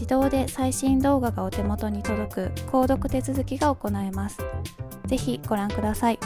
[0.00, 2.40] 自動で最新動画がお手元に届く
[2.72, 4.38] 購読手続きが行えます。
[5.04, 6.18] ぜひご覧ください。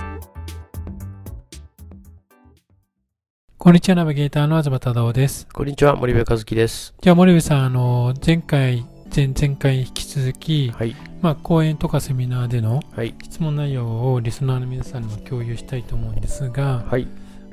[3.58, 5.48] こんにちは、ナビゲーターの東忠夫です。
[5.52, 6.95] こんにちは、森部和樹です。
[7.01, 12.80] じゃあ、森部さん、あの、前回、前々回引き続き、はい、まあ、講演とかセミナーでの
[13.24, 17.08] 質問内容をリスナーの皆さんにも共有したいと思うんですが、はい、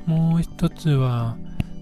[0.05, 1.35] もう一つは、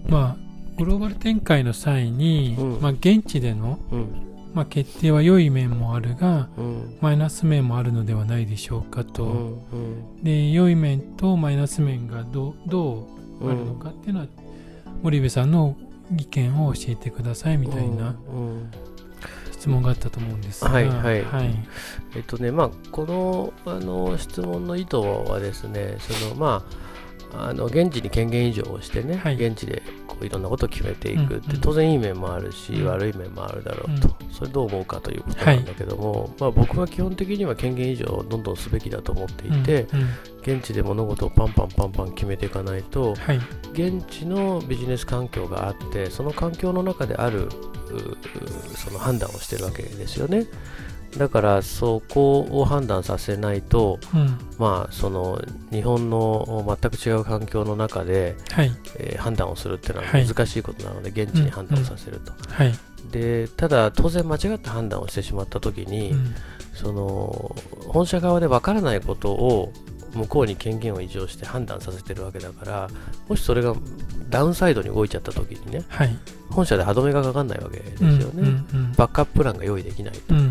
[0.08, 9.76] まあ、グローバル展開の際に、うん、まあ、現地での、うんまあ、決定は良い面もあるが、うん、マイナス面もあるのではないでしょうかと、うんう
[10.20, 13.08] ん、で良い面とマイナス面がどど
[13.40, 14.26] うあるのかっていうのは、
[15.02, 15.76] 森部さんの
[16.16, 18.14] 意見を教えてくださいみたいな、
[19.52, 21.54] 質問があったと思うんですが、はいはい、はい、
[22.16, 26.64] えっとねまあこのあの質問の意図はですねそのま
[27.32, 29.82] ああの現地に権限移譲をしてね、はい、現地で
[30.24, 39.86] いろんなことを決めていくって、当然いい面もあるし、悪い面もあるだろうと、それどう思うかということなんだけども、まあ、僕は基本的には権限以上どんどんすべきだと思っていて、
[40.42, 43.14] 現地で物事をパンパンパンパン決めていかないと、
[43.72, 47.48] 現地のビジネス環境があってその環境の中である
[48.74, 50.46] その判断をしてるわけですよね。
[51.16, 62.66] だからそこを判断させないと、うん、まあその日本の全く違う環境の中で、はい、えー、判断をするっていうのは難しいことなので、はい、現地に判断をさせると、うん。
[62.66, 62.70] う
[63.06, 66.14] ん、でただ当然間違った判断をしてしまった時に、
[66.74, 67.56] その
[67.88, 69.72] 本社側でわからないことを
[70.14, 72.90] 向こうに権限を移譲して判断させてるわけだから
[73.28, 73.74] もしそれが
[74.28, 76.18] ダウンサイドに動いちゃった時にね、はい、
[76.50, 80.49] 本社で歯止めがかかんないわけですよね、うんうんうん、バックアッププランが用意できないと、うん、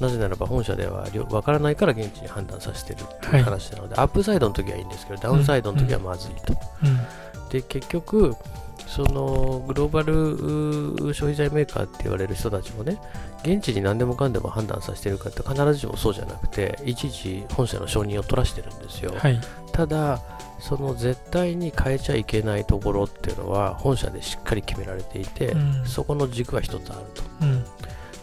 [0.00, 6.88] なぜならば本社では分からないから現地に判断させてるっていう話なので、はい、アップサイドの時はいいんですけどダウンサイドの時はまずいと、うん。
[6.88, 8.36] うん、で結局
[8.86, 12.98] そのグローバル消費財メーカーって言われる人たちもね
[13.42, 19.38] 現地に何でもかんでも判断させてるかって必ずしもそうじゃなくていちいち本社の承認を取らしてるんですよ、はい、
[19.72, 20.20] ただ
[20.58, 27.64] その絶対に変えちゃいけないところっていうのは本社でしっかり決められていて、うん、そこの軸は一つあると、うん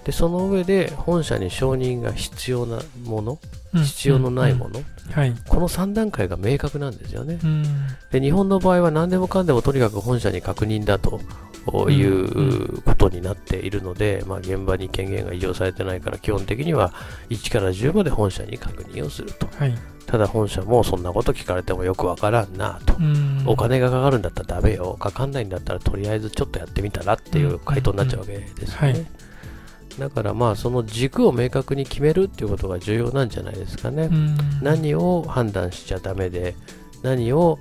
[0.05, 3.39] でその上で本社に承認が必要なもの、
[3.73, 7.63] うん、必要のないもの、うんはい、この3段階が明確なんですよね、うん、
[8.11, 11.19] で日本の場合は何でもかんでもとにかく本社に確認だと
[11.89, 16.93] いうことになっているので、まあ、現場に権限が移譲されてないから基本的には
[17.29, 19.75] 1から10まで本社に確認をすると、はい、
[20.05, 22.95] ただ本社もそんなこと聞かれてもよくわからんなと、
[23.47, 24.95] お金がかかるんだったらダメよ。
[24.99, 29.07] かかんないんだったらとりあえずちょっとやってみたらっていう回答になっちゃうわけですよね、はい
[29.99, 34.09] だからまあその軸を明確に決めるっていうことが重要なんじゃないですかね。
[34.61, 36.55] 何を判断しちゃだめで、
[37.01, 37.59] 何を、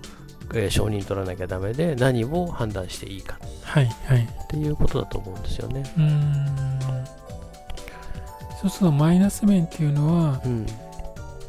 [0.52, 5.84] えー、承認取らなきゃだめで、何を判断していいか、はいはい、っていうことだと思うんですよね。
[5.96, 6.74] うん。
[8.60, 10.66] そうするとマイナス面っていうのは、うん、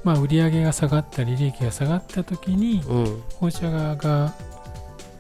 [0.04, 4.34] まあ、売上が下がったり利益が下がった時に、うん、放射側が、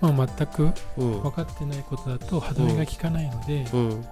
[0.02, 4.06] まあ、全く分かってないことだと歯止めが効かないので、うん、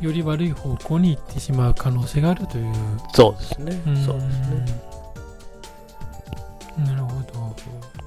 [0.00, 2.74] より悪い方向に行ってしまう可能性があるという。
[3.14, 3.82] そうですね。
[4.04, 4.96] そうですね。
[6.84, 7.56] なるほど。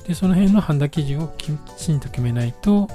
[0.07, 2.89] でその辺の判断基準をきちんと決めないと、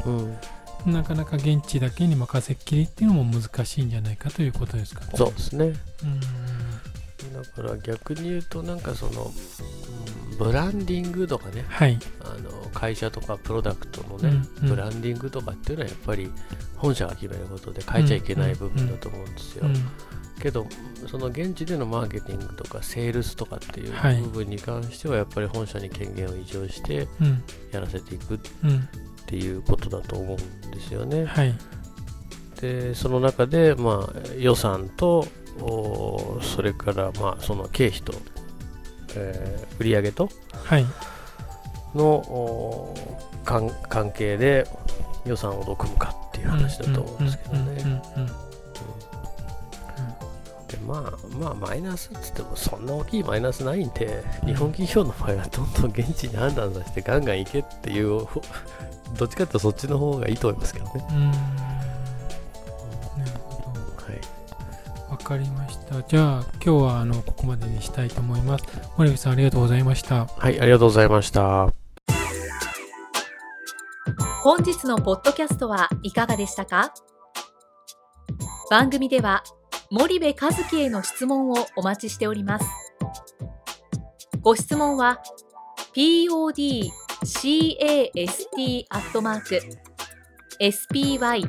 [0.87, 5.07] うん、なかなか現地だけに任せっきりっていうのも難しいんじゃないかということですかね。
[5.15, 5.67] そうですね。
[6.03, 6.21] うん。
[7.33, 9.33] だから逆に言うとなんかその、うん、
[10.39, 14.29] ブランディングとかね、はい、あの会社とかプロダクトのね、
[14.63, 16.31] うんうん、ブランディングとかっていうのはやっぱり
[16.77, 19.65] 本社が決めることで変えちゃいけない部分だと思うんですよ。
[20.41, 20.67] けど
[21.07, 27.09] その現地でのマーケティングとかセールスとかっていう部分に関してはやっぱり本社に権限を移譲して
[27.71, 28.39] やらせていくっ
[29.27, 31.25] ていうことだと思うんですよね。
[31.25, 31.55] はい、
[32.61, 35.27] でその中で、まあ、予算と
[36.43, 38.13] それからまあその経費と、
[39.17, 40.29] えー、売上と
[41.95, 42.89] の、
[43.45, 44.67] はい、関係で
[45.25, 48.03] 予算をどう組むかっていう話だと思うんですけどね。
[50.69, 58.27] でまあまあマイナスっつってもそんな大きいマイナスないんで、日本企業の場合はどんどん現地に判断させてガンガン行けっていう
[59.17, 61.05] どっちかっていうとそっちの方がいいと思いますけどね。
[65.25, 66.01] かりました。
[66.03, 68.65] じゃあ、今日はあのここまでにしたいと思います。
[68.97, 70.27] 森口さん、ありがとうございました。
[70.27, 71.69] はい、ありがとうございました。
[74.43, 76.93] 本日のポッドキャストはいかがでしたか？
[78.71, 79.43] 番組では
[79.91, 82.67] 森部和樹への質問をお待ちしております。
[84.43, 85.23] ご質問は
[85.95, 86.91] podcast
[88.91, 89.61] アットマーク
[90.61, 91.49] spydergrp